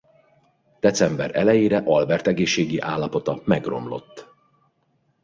[0.79, 4.27] December elejére Albert egészségi állapota megromlott.